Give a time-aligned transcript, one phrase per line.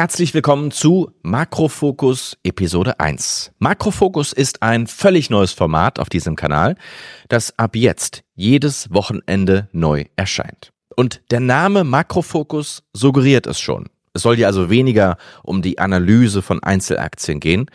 [0.00, 3.52] Herzlich willkommen zu Makrofokus Episode 1.
[3.58, 6.76] Makrofokus ist ein völlig neues Format auf diesem Kanal,
[7.28, 10.72] das ab jetzt jedes Wochenende neu erscheint.
[10.96, 13.90] Und der Name Makrofokus suggeriert es schon.
[14.14, 17.66] Es soll hier also weniger um die Analyse von Einzelaktien gehen,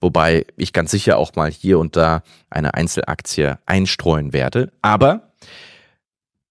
[0.00, 4.70] wobei ich ganz sicher auch mal hier und da eine Einzelaktie einstreuen werde.
[4.82, 5.32] Aber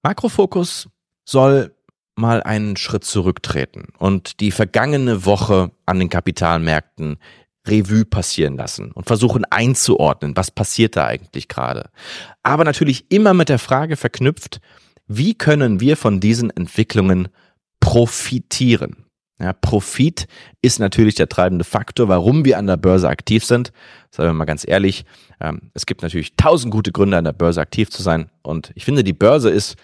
[0.03, 0.89] Makrofokus
[1.23, 1.73] soll
[2.15, 7.17] mal einen Schritt zurücktreten und die vergangene Woche an den Kapitalmärkten
[7.67, 11.89] Revue passieren lassen und versuchen einzuordnen, was passiert da eigentlich gerade.
[12.43, 14.61] Aber natürlich immer mit der Frage verknüpft,
[15.07, 17.27] wie können wir von diesen Entwicklungen
[17.79, 19.05] profitieren?
[19.39, 20.27] Ja, Profit
[20.61, 23.71] ist natürlich der treibende Faktor, warum wir an der Börse aktiv sind.
[24.11, 25.03] Sagen wir mal ganz ehrlich,
[25.39, 28.29] ähm, es gibt natürlich tausend gute Gründe, an der Börse aktiv zu sein.
[28.43, 29.77] Und ich finde, die Börse ist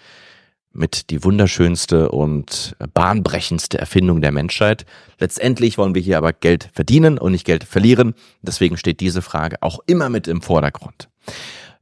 [0.72, 4.86] mit die wunderschönste und bahnbrechendste Erfindung der Menschheit.
[5.18, 8.14] Letztendlich wollen wir hier aber Geld verdienen und nicht Geld verlieren.
[8.42, 11.08] Deswegen steht diese Frage auch immer mit im Vordergrund.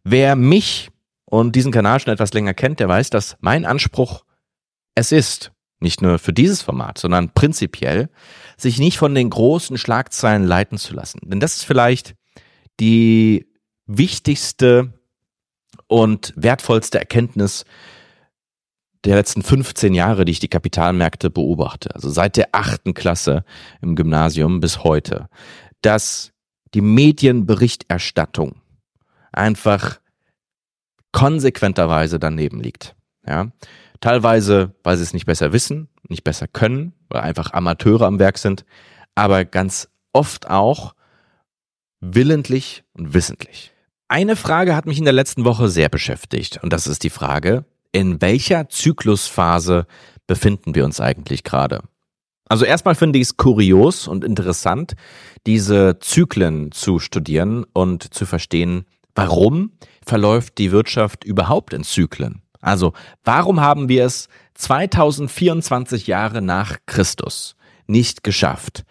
[0.05, 0.91] Wer mich
[1.25, 4.25] und diesen Kanal schon etwas länger kennt, der weiß, dass mein Anspruch
[4.94, 8.08] es ist, nicht nur für dieses Format, sondern prinzipiell,
[8.56, 11.20] sich nicht von den großen Schlagzeilen leiten zu lassen.
[11.25, 12.14] Denn das ist vielleicht
[12.80, 13.47] die
[13.86, 14.94] wichtigste
[15.86, 17.64] und wertvollste Erkenntnis,
[19.06, 23.44] der letzten 15 Jahre, die ich die Kapitalmärkte beobachte, also seit der achten Klasse
[23.80, 25.28] im Gymnasium bis heute,
[25.80, 26.32] dass
[26.74, 28.56] die Medienberichterstattung
[29.32, 30.00] einfach
[31.12, 32.96] konsequenterweise daneben liegt.
[33.26, 33.52] Ja?
[34.00, 38.38] Teilweise, weil sie es nicht besser wissen, nicht besser können, weil einfach Amateure am Werk
[38.38, 38.64] sind,
[39.14, 40.94] aber ganz oft auch
[42.00, 43.72] willentlich und wissentlich.
[44.08, 47.64] Eine Frage hat mich in der letzten Woche sehr beschäftigt und das ist die Frage,
[47.97, 49.86] in welcher Zyklusphase
[50.27, 51.80] befinden wir uns eigentlich gerade?
[52.47, 54.97] Also erstmal finde ich es kurios und interessant,
[55.47, 59.72] diese Zyklen zu studieren und zu verstehen, warum
[60.05, 62.43] verläuft die Wirtschaft überhaupt in Zyklen?
[62.60, 62.93] Also
[63.25, 67.56] warum haben wir es 2024 Jahre nach Christus
[67.87, 68.84] nicht geschafft,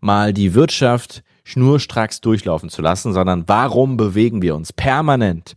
[0.00, 5.54] mal die Wirtschaft schnurstracks durchlaufen zu lassen, sondern warum bewegen wir uns permanent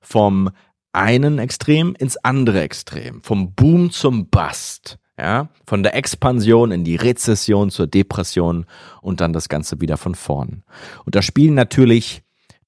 [0.00, 0.50] vom
[0.92, 6.96] einen Extrem ins andere Extrem, vom Boom zum Bust, ja, von der Expansion in die
[6.96, 8.66] Rezession zur Depression
[9.02, 10.62] und dann das Ganze wieder von vorn.
[11.04, 12.22] Und da spielen natürlich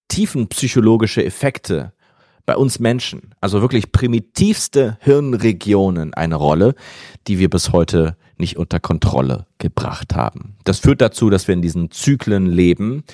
[0.08, 1.92] tiefenpsychologische Effekte
[2.46, 6.74] bei uns Menschen, also wirklich primitivste Hirnregionen eine Rolle,
[7.28, 10.56] die wir bis heute nicht unter Kontrolle gebracht haben.
[10.64, 13.04] Das führt dazu, dass wir in diesen Zyklen leben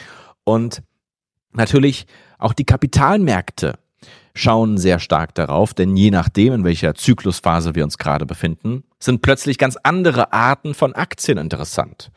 [0.45, 0.83] und
[1.53, 2.07] natürlich
[2.39, 3.79] auch die Kapitalmärkte
[4.37, 9.23] schauen sehr stark darauf, denn je nachdem, in welcher Zyklusphase wir uns gerade befinden, sind
[9.23, 12.11] plötzlich ganz andere Arten von Aktien interessant.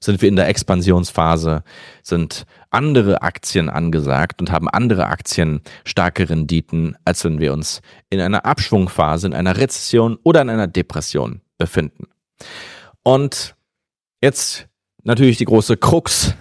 [0.00, 1.62] Sind wir in der Expansionsphase,
[2.02, 8.20] sind andere Aktien angesagt und haben andere Aktien starke Renditen, als wenn wir uns in
[8.20, 12.08] einer Abschwungphase, in einer Rezession oder in einer Depression befinden.
[13.02, 13.54] Und
[14.22, 14.66] jetzt
[15.02, 16.34] natürlich die große Krux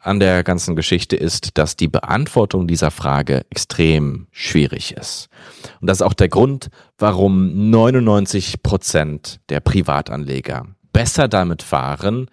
[0.00, 5.28] an der ganzen Geschichte ist, dass die Beantwortung dieser Frage extrem schwierig ist.
[5.80, 12.28] Und das ist auch der Grund, warum 99 Prozent der Privatanleger besser damit fahren,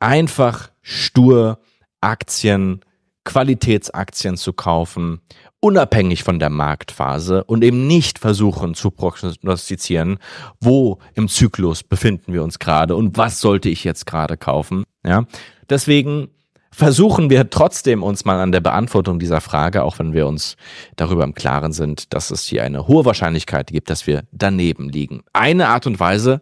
[0.00, 1.58] einfach stur
[2.00, 2.80] Aktien,
[3.24, 5.20] Qualitätsaktien zu kaufen,
[5.60, 10.18] unabhängig von der Marktphase und eben nicht versuchen zu prognostizieren,
[10.60, 14.82] wo im Zyklus befinden wir uns gerade und was sollte ich jetzt gerade kaufen.
[15.06, 15.24] Ja,
[15.70, 16.30] deswegen
[16.72, 20.56] versuchen wir trotzdem uns mal an der Beantwortung dieser Frage, auch wenn wir uns
[20.96, 25.22] darüber im Klaren sind, dass es hier eine hohe Wahrscheinlichkeit gibt, dass wir daneben liegen.
[25.32, 26.40] Eine Art und Weise,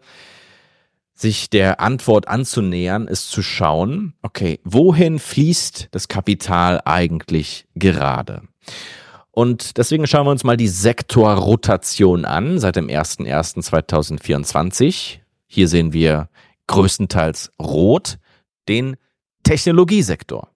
[1.12, 8.42] sich der Antwort anzunähern, ist zu schauen, okay, wohin fließt das Kapital eigentlich gerade?
[9.32, 15.18] Und deswegen schauen wir uns mal die Sektorrotation an seit dem 01.01.2024.
[15.46, 16.30] Hier sehen wir
[16.68, 18.18] größtenteils rot
[18.68, 18.96] den
[19.42, 20.48] Technologiesektor.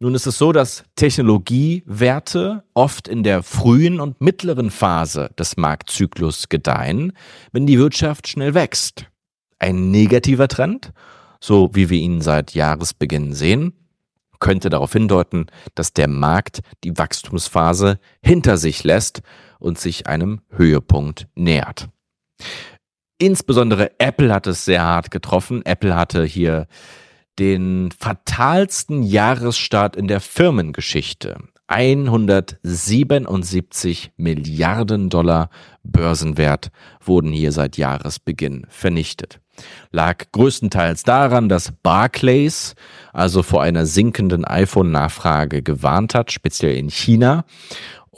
[0.00, 6.48] Nun ist es so, dass Technologiewerte oft in der frühen und mittleren Phase des Marktzyklus
[6.48, 7.12] gedeihen,
[7.50, 9.06] wenn die Wirtschaft schnell wächst.
[9.58, 10.92] Ein negativer Trend,
[11.40, 13.72] so wie wir ihn seit Jahresbeginn sehen,
[14.38, 19.22] könnte darauf hindeuten, dass der Markt die Wachstumsphase hinter sich lässt
[19.58, 21.88] und sich einem Höhepunkt nähert.
[23.18, 25.64] Insbesondere Apple hat es sehr hart getroffen.
[25.64, 26.68] Apple hatte hier
[27.38, 31.38] den fatalsten Jahresstart in der Firmengeschichte.
[31.68, 35.50] 177 Milliarden Dollar
[35.84, 36.70] Börsenwert
[37.04, 39.38] wurden hier seit Jahresbeginn vernichtet.
[39.90, 42.74] lag größtenteils daran, dass Barclays
[43.12, 47.44] also vor einer sinkenden iPhone-Nachfrage gewarnt hat, speziell in China.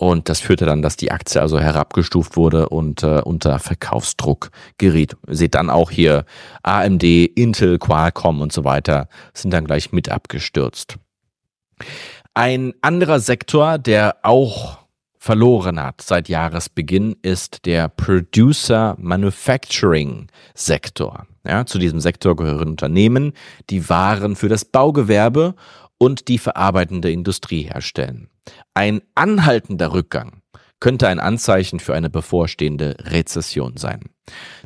[0.01, 5.15] Und das führte dann, dass die Aktie also herabgestuft wurde und äh, unter Verkaufsdruck geriet.
[5.27, 6.25] Seht dann auch hier
[6.63, 10.97] AMD, Intel, Qualcomm und so weiter sind dann gleich mit abgestürzt.
[12.33, 14.79] Ein anderer Sektor, der auch
[15.19, 21.27] verloren hat seit Jahresbeginn, ist der Producer Manufacturing Sektor.
[21.47, 23.35] Ja, zu diesem Sektor gehören Unternehmen,
[23.69, 25.55] die Waren für das Baugewerbe
[26.01, 28.29] und die verarbeitende Industrie herstellen.
[28.75, 30.41] Ein anhaltender Rückgang
[30.81, 34.01] könnte ein Anzeichen für eine bevorstehende Rezession sein.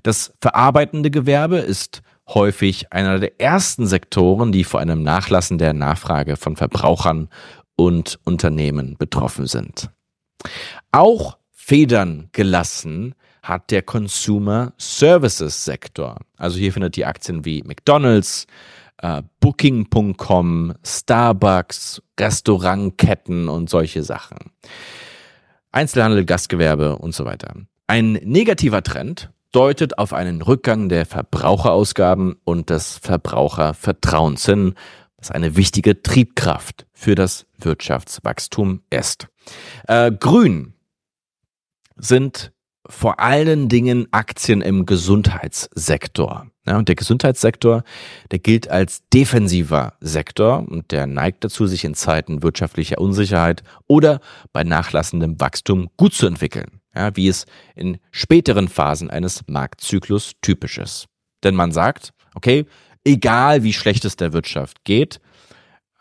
[0.04, 6.36] Das verarbeitende Gewerbe ist häufig einer der ersten Sektoren, die vor einem Nachlassen der Nachfrage
[6.36, 7.28] von Verbrauchern
[7.76, 9.90] und Unternehmen betroffen sind.
[10.92, 16.18] Auch Federn gelassen hat der Consumer Services Sektor.
[16.36, 18.46] Also hier findet die Aktien wie McDonald's,
[18.98, 24.38] äh, Booking.com, Starbucks, Restaurantketten und solche Sachen.
[25.72, 27.54] Einzelhandel, Gastgewerbe und so weiter.
[27.86, 34.74] Ein negativer Trend deutet auf einen Rückgang der Verbraucherausgaben und des Verbrauchervertrauens hin,
[35.16, 39.28] was eine wichtige Triebkraft für das Wirtschaftswachstum ist.
[39.86, 40.74] Äh, grün
[41.96, 42.52] sind
[42.86, 46.46] vor allen Dingen Aktien im Gesundheitssektor.
[46.66, 47.84] Ja, und der Gesundheitssektor,
[48.30, 54.20] der gilt als defensiver Sektor und der neigt dazu, sich in Zeiten wirtschaftlicher Unsicherheit oder
[54.52, 57.44] bei nachlassendem Wachstum gut zu entwickeln, ja, wie es
[57.74, 61.06] in späteren Phasen eines Marktzyklus typisch ist.
[61.42, 62.64] Denn man sagt, okay,
[63.04, 65.20] egal wie schlecht es der Wirtschaft geht,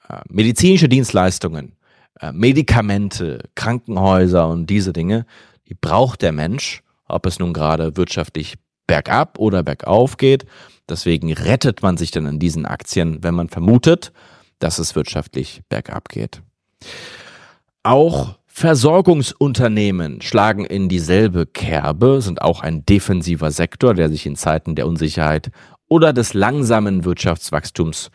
[0.07, 1.75] äh, medizinische Dienstleistungen,
[2.21, 5.25] äh, Medikamente, Krankenhäuser und diese Dinge,
[5.67, 8.55] die braucht der Mensch, ob es nun gerade wirtschaftlich
[8.93, 10.45] bergab oder bergauf geht.
[10.87, 14.11] Deswegen rettet man sich dann in diesen Aktien, wenn man vermutet,
[14.59, 16.43] dass es wirtschaftlich bergab geht.
[17.81, 24.75] Auch Versorgungsunternehmen schlagen in dieselbe Kerbe, sind auch ein defensiver Sektor, der sich in Zeiten
[24.75, 25.49] der Unsicherheit
[25.87, 28.11] oder des langsamen Wirtschaftswachstums,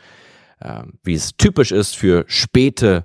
[0.61, 3.05] äh, wie es typisch ist für späte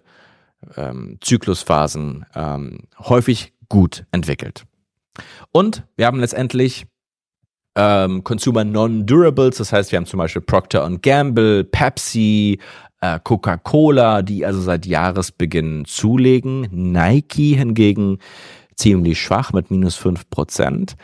[0.78, 4.66] ähm, Zyklusphasen, ähm, häufig gut entwickelt.
[5.52, 6.86] Und wir haben letztendlich
[7.76, 12.60] ähm, Consumer Non-Durables, das heißt, wir haben zum Beispiel Procter Gamble, Pepsi,
[13.02, 16.68] äh, Coca-Cola, die also seit Jahresbeginn zulegen.
[16.72, 18.20] Nike hingegen
[18.76, 20.96] ziemlich schwach mit minus fünf Prozent.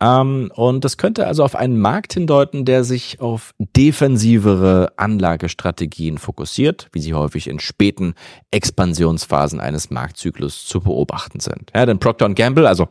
[0.00, 6.88] Ähm, und das könnte also auf einen Markt hindeuten, der sich auf defensivere Anlagestrategien fokussiert,
[6.92, 8.14] wie sie häufig in späten
[8.50, 11.72] Expansionsphasen eines Marktzyklus zu beobachten sind.
[11.74, 12.88] Ja, denn Procter Gamble, also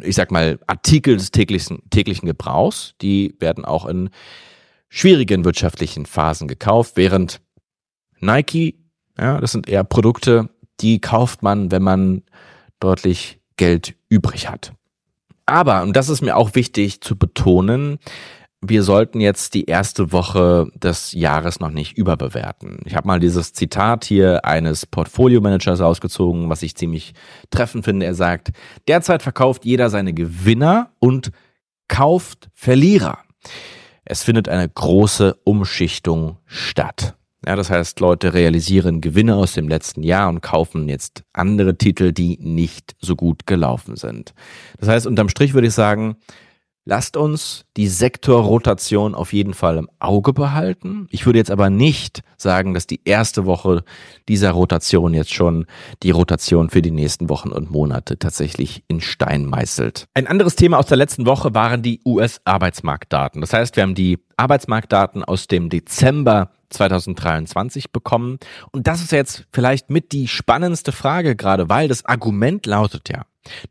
[0.00, 4.10] ich sag mal, Artikel des täglichen, täglichen Gebrauchs, die werden auch in
[4.88, 7.40] schwierigen wirtschaftlichen Phasen gekauft, während
[8.20, 8.76] Nike,
[9.18, 12.22] ja, das sind eher Produkte, die kauft man, wenn man
[12.80, 14.72] deutlich Geld übrig hat.
[15.46, 17.98] Aber, und das ist mir auch wichtig zu betonen,
[18.68, 22.78] wir sollten jetzt die erste Woche des Jahres noch nicht überbewerten.
[22.84, 27.14] Ich habe mal dieses Zitat hier eines Portfolio-Managers ausgezogen, was ich ziemlich
[27.50, 28.06] treffend finde.
[28.06, 28.52] Er sagt,
[28.88, 31.30] derzeit verkauft jeder seine Gewinner und
[31.88, 33.18] kauft Verlierer.
[34.04, 37.14] Es findet eine große Umschichtung statt.
[37.46, 42.12] Ja, das heißt, Leute realisieren Gewinne aus dem letzten Jahr und kaufen jetzt andere Titel,
[42.12, 44.32] die nicht so gut gelaufen sind.
[44.78, 46.16] Das heißt, unterm Strich würde ich sagen,
[46.86, 51.06] Lasst uns die Sektorrotation auf jeden Fall im Auge behalten.
[51.10, 53.84] Ich würde jetzt aber nicht sagen, dass die erste Woche
[54.28, 55.64] dieser Rotation jetzt schon
[56.02, 60.08] die Rotation für die nächsten Wochen und Monate tatsächlich in Stein meißelt.
[60.12, 63.40] Ein anderes Thema aus der letzten Woche waren die US-Arbeitsmarktdaten.
[63.40, 68.38] Das heißt, wir haben die Arbeitsmarktdaten aus dem Dezember 2023 bekommen.
[68.72, 73.24] Und das ist jetzt vielleicht mit die spannendste Frage gerade, weil das Argument lautet ja,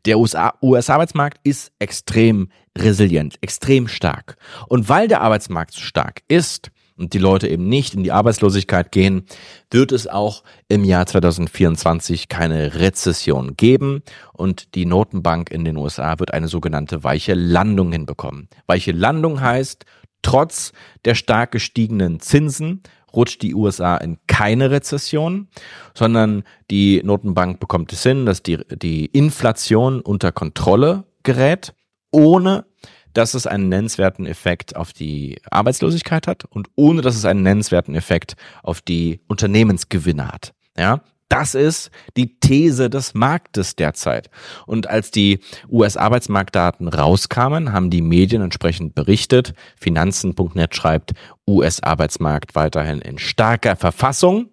[0.04, 4.36] der US-Arbeitsmarkt ist extrem resilient, extrem stark.
[4.68, 8.92] Und weil der Arbeitsmarkt so stark ist und die Leute eben nicht in die Arbeitslosigkeit
[8.92, 9.26] gehen,
[9.70, 14.02] wird es auch im Jahr 2024 keine Rezession geben
[14.32, 18.48] und die Notenbank in den USA wird eine sogenannte weiche Landung hinbekommen.
[18.66, 19.84] Weiche Landung heißt,
[20.22, 20.72] trotz
[21.04, 22.82] der stark gestiegenen Zinsen
[23.14, 25.48] rutscht die USA in keine Rezession,
[25.94, 31.74] sondern die Notenbank bekommt es hin, dass die, die Inflation unter Kontrolle gerät,
[32.14, 32.64] ohne
[33.12, 37.94] dass es einen nennenswerten Effekt auf die Arbeitslosigkeit hat und ohne dass es einen nennenswerten
[37.94, 40.52] Effekt auf die Unternehmensgewinne hat.
[40.76, 44.30] Ja, Das ist die These des Marktes derzeit.
[44.66, 45.40] Und als die
[45.70, 49.54] US-Arbeitsmarktdaten rauskamen, haben die Medien entsprechend berichtet.
[49.80, 51.12] Finanzen.net schreibt,
[51.48, 54.50] US-Arbeitsmarkt weiterhin in starker Verfassung.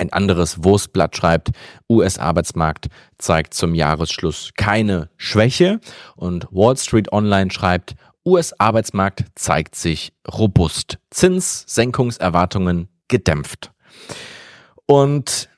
[0.00, 1.50] Ein anderes Wurstblatt schreibt,
[1.90, 2.86] US-Arbeitsmarkt
[3.18, 5.78] zeigt zum Jahresschluss keine Schwäche.
[6.16, 10.98] Und Wall Street Online schreibt, US-Arbeitsmarkt zeigt sich robust.
[11.10, 13.72] Zinssenkungserwartungen gedämpft.
[14.86, 15.50] Und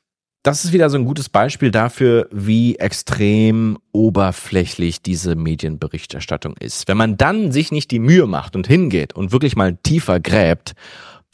[0.43, 6.89] das ist wieder so ein gutes Beispiel dafür, wie extrem oberflächlich diese Medienberichterstattung ist.
[6.89, 10.75] Wenn man dann sich nicht die Mühe macht und hingeht und wirklich mal tiefer gräbt,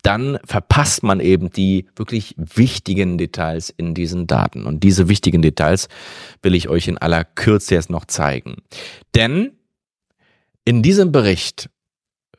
[0.03, 4.65] dann verpasst man eben die wirklich wichtigen Details in diesen Daten.
[4.65, 5.89] Und diese wichtigen Details
[6.43, 8.57] will ich euch in aller Kürze jetzt noch zeigen.
[9.15, 9.53] Denn
[10.65, 11.69] in diesem Bericht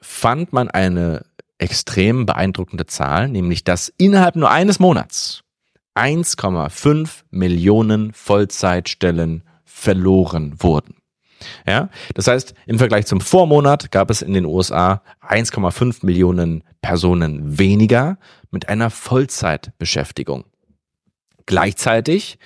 [0.02, 1.26] fand man eine
[1.58, 5.44] extrem beeindruckende Zahl, nämlich dass innerhalb nur eines Monats
[5.96, 10.96] 1,5 Millionen Vollzeitstellen verloren wurden.
[11.68, 17.58] Ja, das heißt, im Vergleich zum Vormonat gab es in den USA 1,5 Millionen Personen
[17.60, 18.18] weniger
[18.52, 20.46] mit einer Vollzeitbeschäftigung.
[21.46, 22.40] Gleichzeitig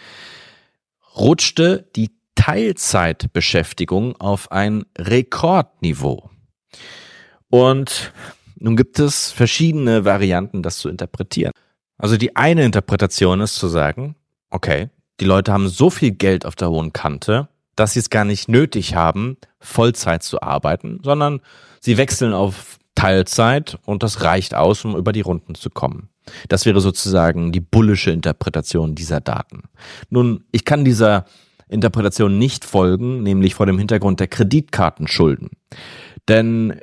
[1.15, 6.29] rutschte die Teilzeitbeschäftigung auf ein Rekordniveau.
[7.49, 8.13] Und
[8.55, 11.51] nun gibt es verschiedene Varianten, das zu interpretieren.
[11.97, 14.15] Also die eine Interpretation ist zu sagen,
[14.49, 18.25] okay, die Leute haben so viel Geld auf der hohen Kante, dass sie es gar
[18.25, 21.41] nicht nötig haben, Vollzeit zu arbeiten, sondern
[21.79, 26.09] sie wechseln auf Teilzeit und das reicht aus, um über die Runden zu kommen.
[26.47, 29.63] Das wäre sozusagen die bullische Interpretation dieser Daten.
[30.09, 31.25] Nun, ich kann dieser
[31.67, 35.49] Interpretation nicht folgen, nämlich vor dem Hintergrund der Kreditkartenschulden.
[36.27, 36.79] Denn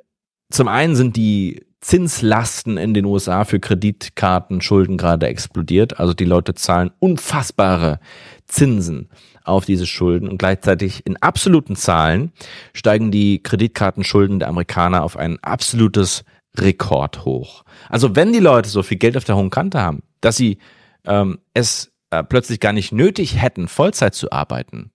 [0.51, 5.99] zum einen sind die Zinslasten in den USA für Kreditkartenschulden gerade explodiert.
[5.99, 8.01] Also die Leute zahlen unfassbare
[8.47, 9.09] Zinsen
[9.51, 12.33] auf diese Schulden und gleichzeitig in absoluten Zahlen
[12.73, 16.25] steigen die Kreditkartenschulden der Amerikaner auf ein absolutes
[16.57, 17.65] Rekordhoch.
[17.89, 20.59] Also wenn die Leute so viel Geld auf der hohen Kante haben, dass sie
[21.05, 24.91] ähm, es äh, plötzlich gar nicht nötig hätten, Vollzeit zu arbeiten,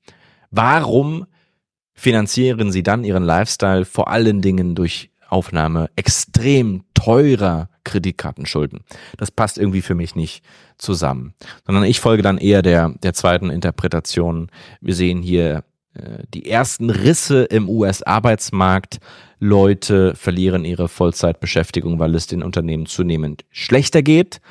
[0.52, 1.26] warum
[1.94, 8.80] finanzieren sie dann ihren Lifestyle vor allen Dingen durch Aufnahme extrem teurer Kreditkartenschulden.
[9.18, 10.44] Das passt irgendwie für mich nicht
[10.80, 11.36] zusammen,
[11.66, 14.50] sondern ich folge dann eher der, der zweiten Interpretation.
[14.82, 18.98] Wir sehen hier äh, die ersten Risse im US-Arbeitsmarkt.
[19.40, 24.42] Leute verlieren ihre Vollzeitbeschäftigung, weil es den Unternehmen zunehmend schlechter geht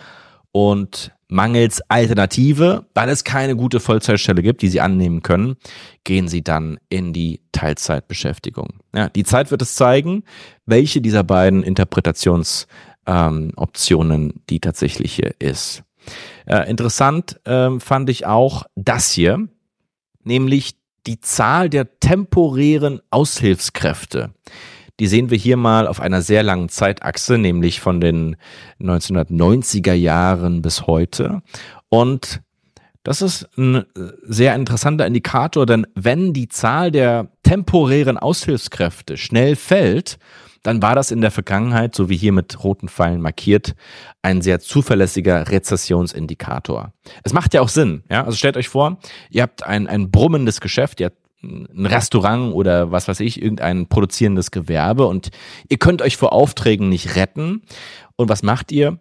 [0.54, 5.56] und mangels Alternative, weil es keine gute Vollzeitstelle gibt, die sie annehmen können,
[6.04, 8.68] gehen sie dann in die Teilzeitbeschäftigung.
[8.94, 10.22] Ja, die Zeit wird es zeigen,
[10.64, 15.82] welche dieser beiden Interpretationsoptionen ähm, die tatsächliche ist.
[16.46, 19.48] Äh, interessant ähm, fand ich auch das hier,
[20.22, 20.76] nämlich
[21.08, 24.32] die Zahl der temporären Aushilfskräfte.
[25.00, 28.36] Die sehen wir hier mal auf einer sehr langen Zeitachse, nämlich von den
[28.80, 31.42] 1990er Jahren bis heute.
[31.88, 32.42] Und
[33.02, 33.84] das ist ein
[34.22, 40.18] sehr interessanter Indikator, denn wenn die Zahl der temporären Aushilfskräfte schnell fällt,
[40.62, 43.74] dann war das in der Vergangenheit, so wie hier mit roten Pfeilen markiert,
[44.22, 46.94] ein sehr zuverlässiger Rezessionsindikator.
[47.22, 48.24] Es macht ja auch Sinn, ja.
[48.24, 48.98] Also stellt euch vor,
[49.28, 53.86] ihr habt ein, ein brummendes Geschäft, ihr habt ein Restaurant oder was weiß ich, irgendein
[53.88, 55.30] produzierendes Gewerbe und
[55.68, 57.62] ihr könnt euch vor Aufträgen nicht retten.
[58.16, 58.98] Und was macht ihr?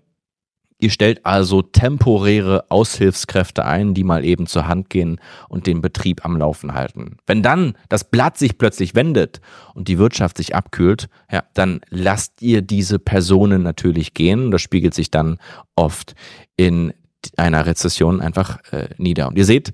[0.83, 6.25] Ihr stellt also temporäre Aushilfskräfte ein, die mal eben zur Hand gehen und den Betrieb
[6.25, 7.15] am Laufen halten.
[7.25, 9.39] Wenn dann das Blatt sich plötzlich wendet
[9.75, 14.51] und die Wirtschaft sich abkühlt, ja, dann lasst ihr diese Personen natürlich gehen.
[14.51, 15.37] Das spiegelt sich dann
[15.77, 16.15] oft
[16.57, 16.93] in
[17.37, 19.27] einer Rezession einfach äh, nieder.
[19.27, 19.73] Und ihr seht,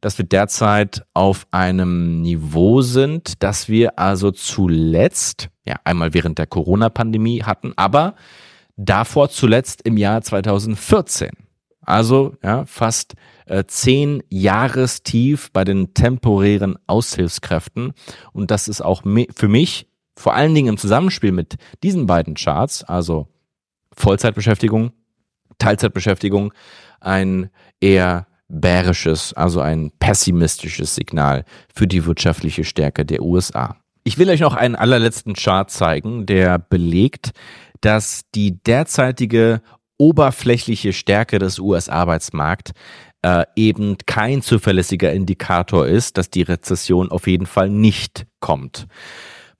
[0.00, 6.46] dass wir derzeit auf einem Niveau sind, dass wir also zuletzt, ja, einmal während der
[6.46, 8.14] Corona-Pandemie hatten, aber
[8.76, 11.30] davor zuletzt im Jahr 2014.
[11.82, 13.14] Also ja, fast
[13.46, 17.92] äh, zehn Jahrestief bei den temporären Aushilfskräften.
[18.32, 22.84] Und das ist auch für mich, vor allen Dingen im Zusammenspiel mit diesen beiden Charts,
[22.84, 23.28] also
[23.92, 24.92] Vollzeitbeschäftigung,
[25.60, 26.52] Teilzeitbeschäftigung,
[27.00, 27.50] ein
[27.80, 33.76] eher bärisches, also ein pessimistisches Signal für die wirtschaftliche Stärke der USA.
[34.02, 37.30] Ich will euch noch einen allerletzten Chart zeigen, der belegt,
[37.80, 39.62] dass die derzeitige
[39.98, 42.72] oberflächliche Stärke des US-Arbeitsmarkts
[43.22, 48.86] äh, eben kein zuverlässiger Indikator ist, dass die Rezession auf jeden Fall nicht kommt.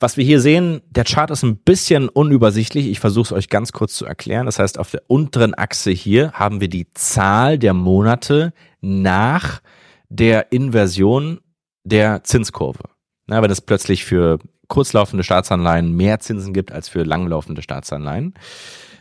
[0.03, 2.87] Was wir hier sehen, der Chart ist ein bisschen unübersichtlich.
[2.87, 4.47] Ich versuche es euch ganz kurz zu erklären.
[4.47, 9.61] Das heißt, auf der unteren Achse hier haben wir die Zahl der Monate nach
[10.09, 11.41] der Inversion
[11.85, 12.85] der Zinskurve.
[13.27, 14.39] Na, wenn es plötzlich für
[14.69, 18.33] kurzlaufende Staatsanleihen mehr Zinsen gibt als für langlaufende Staatsanleihen,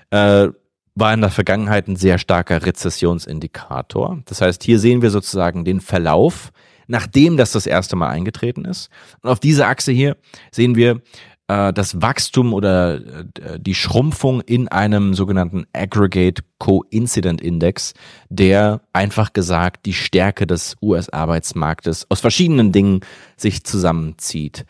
[0.09, 0.49] äh,
[0.95, 4.19] war in der Vergangenheit ein sehr starker Rezessionsindikator.
[4.25, 6.51] Das heißt, hier sehen wir sozusagen den Verlauf,
[6.89, 8.89] nachdem das das erste Mal eingetreten ist.
[9.21, 10.17] Und auf dieser Achse hier
[10.51, 11.01] sehen wir
[11.47, 17.93] äh, das Wachstum oder äh, die Schrumpfung in einem sogenannten Aggregate Coincident Index,
[18.29, 23.01] der einfach gesagt die Stärke des US-Arbeitsmarktes aus verschiedenen Dingen
[23.37, 24.65] sich zusammenzieht.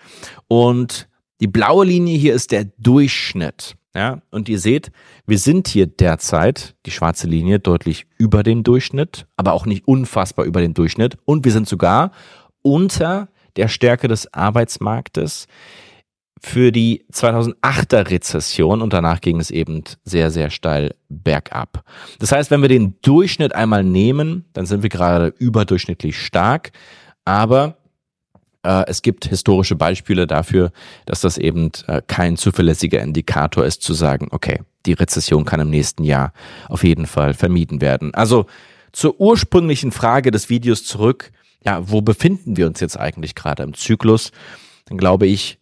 [0.48, 1.08] Und
[1.40, 3.76] die blaue Linie hier ist der Durchschnitt.
[3.96, 4.92] Ja, und ihr seht,
[5.26, 10.46] wir sind hier derzeit, die schwarze Linie, deutlich über dem Durchschnitt, aber auch nicht unfassbar
[10.46, 11.18] über dem Durchschnitt.
[11.26, 12.12] Und wir sind sogar
[12.62, 15.48] unter der Stärke des Arbeitsmarktes
[16.42, 21.84] für die 2008er Rezession und danach ging es eben sehr, sehr steil bergab.
[22.20, 26.72] Das heißt, wenn wir den Durchschnitt einmal nehmen, dann sind wir gerade überdurchschnittlich stark,
[27.26, 27.79] aber
[28.62, 30.72] es gibt historische Beispiele dafür,
[31.06, 35.70] dass das eben äh, kein zuverlässiger Indikator ist, zu sagen, okay, die Rezession kann im
[35.70, 36.34] nächsten Jahr
[36.68, 38.14] auf jeden Fall vermieden werden.
[38.14, 38.46] Also
[38.92, 41.32] zur ursprünglichen Frage des Videos zurück,
[41.64, 44.32] ja, wo befinden wir uns jetzt eigentlich gerade im Zyklus?
[44.86, 45.60] Dann glaube ich,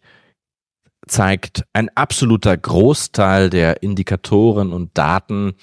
[1.06, 5.54] zeigt ein absoluter Großteil der Indikatoren und Daten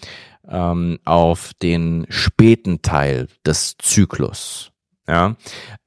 [0.48, 4.72] ähm, auf den späten Teil des Zyklus.
[5.08, 5.36] Ja,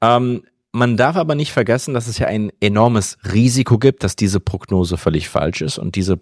[0.01, 4.41] ähm, man darf aber nicht vergessen, dass es ja ein enormes Risiko gibt, dass diese
[4.41, 6.21] Prognose völlig falsch ist und diese,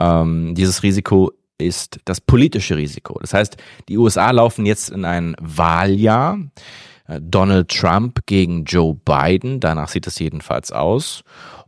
[0.00, 3.18] ähm, dieses Risiko ist das politische Risiko.
[3.20, 3.56] Das heißt,
[3.88, 6.38] die USA laufen jetzt in ein Wahljahr.
[7.06, 11.22] Äh, Donald Trump gegen Joe Biden, danach sieht es jedenfalls aus.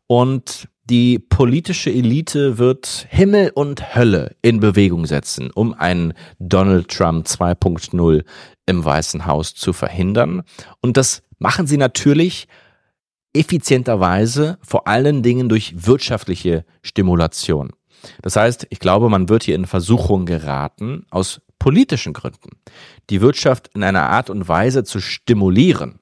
[0.07, 7.27] Und die politische Elite wird Himmel und Hölle in Bewegung setzen, um einen Donald Trump
[7.27, 8.25] 2.0
[8.67, 10.43] im Weißen Haus zu verhindern.
[10.81, 12.47] Und das machen sie natürlich
[13.33, 17.71] effizienterweise, vor allen Dingen durch wirtschaftliche Stimulation.
[18.23, 22.51] Das heißt, ich glaube, man wird hier in Versuchung geraten, aus politischen Gründen
[23.11, 25.99] die Wirtschaft in einer Art und Weise zu stimulieren,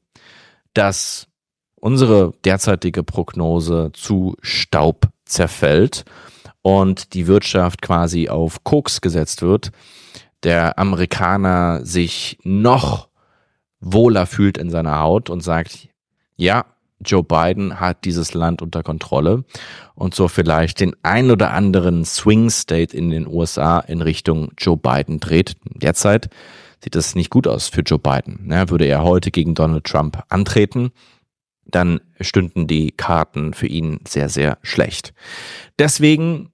[0.74, 1.26] dass
[1.74, 6.04] unsere derzeitige Prognose zu Staub zerfällt
[6.62, 9.70] und die Wirtschaft quasi auf Koks gesetzt wird,
[10.42, 13.07] der Amerikaner sich noch
[13.80, 15.88] wohler fühlt in seiner Haut und sagt,
[16.36, 16.64] ja,
[17.00, 19.44] Joe Biden hat dieses Land unter Kontrolle
[19.94, 24.76] und so vielleicht den ein oder anderen Swing State in den USA in Richtung Joe
[24.76, 25.56] Biden dreht.
[25.64, 26.28] Derzeit
[26.82, 28.48] sieht das nicht gut aus für Joe Biden.
[28.50, 30.90] Ja, würde er heute gegen Donald Trump antreten,
[31.66, 35.12] dann stünden die Karten für ihn sehr, sehr schlecht.
[35.78, 36.50] Deswegen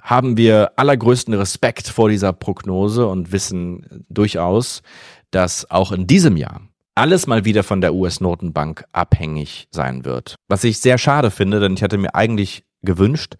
[0.00, 4.82] haben wir allergrößten Respekt vor dieser Prognose und wissen durchaus,
[5.34, 6.62] dass auch in diesem Jahr
[6.94, 10.36] alles mal wieder von der US-Notenbank abhängig sein wird.
[10.48, 13.34] Was ich sehr schade finde, denn ich hatte mir eigentlich gewünscht,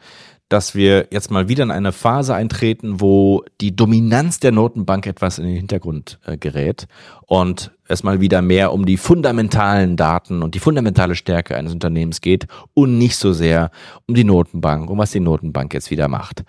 [0.48, 5.38] dass wir jetzt mal wieder in eine Phase eintreten, wo die Dominanz der Notenbank etwas
[5.38, 6.87] in den Hintergrund äh, gerät
[7.26, 12.20] und es mal wieder mehr um die fundamentalen Daten und die fundamentale Stärke eines Unternehmens
[12.20, 13.70] geht und nicht so sehr
[14.07, 16.44] um die Notenbank, um was die Notenbank jetzt wieder macht.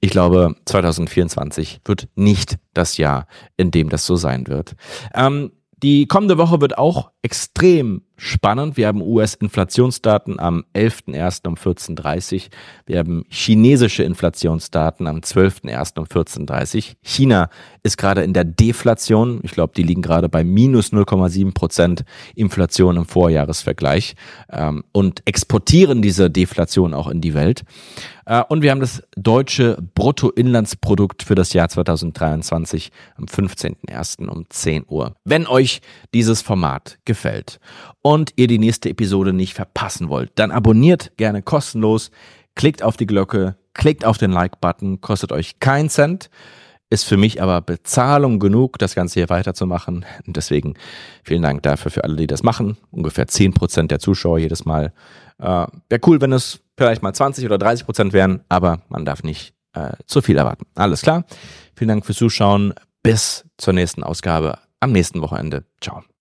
[0.00, 3.26] Ich glaube, 2024 wird nicht das Jahr,
[3.56, 4.74] in dem das so sein wird.
[5.14, 5.52] Ähm,
[5.82, 8.76] die kommende Woche wird auch extrem spannend.
[8.76, 11.48] Wir haben US-Inflationsdaten am 11.01.
[11.48, 12.40] um 14.30 Uhr.
[12.86, 15.98] Wir haben chinesische Inflationsdaten am 12.01.
[15.98, 16.82] um 14.30 Uhr.
[17.02, 17.50] China
[17.82, 19.40] ist gerade in der Deflation.
[19.42, 22.04] Ich glaube, die liegen gerade bei minus 0,7 Prozent
[22.36, 24.14] Inflation im Vorjahresvergleich
[24.50, 27.64] ähm, und exportieren diese Deflation auch in die Welt.
[28.24, 34.28] Äh, und wir haben das deutsche Bruttoinlandsprodukt für das Jahr 2023 am 15.01.
[34.28, 35.16] um 10 Uhr.
[35.24, 35.80] Wenn euch
[36.14, 37.11] dieses Format gefällt
[38.02, 42.10] und ihr die nächste Episode nicht verpassen wollt, dann abonniert gerne kostenlos,
[42.54, 46.30] klickt auf die Glocke, klickt auf den Like-Button, kostet euch keinen Cent,
[46.90, 50.04] ist für mich aber Bezahlung genug, das Ganze hier weiterzumachen.
[50.26, 50.74] Deswegen
[51.24, 52.76] vielen Dank dafür für alle, die das machen.
[52.90, 54.92] Ungefähr 10% der Zuschauer jedes Mal.
[55.38, 59.22] Äh, Wäre cool, wenn es vielleicht mal 20 oder 30 Prozent wären, aber man darf
[59.22, 60.66] nicht äh, zu viel erwarten.
[60.74, 61.24] Alles klar.
[61.74, 62.74] Vielen Dank fürs Zuschauen.
[63.02, 65.64] Bis zur nächsten Ausgabe am nächsten Wochenende.
[65.80, 66.11] Ciao.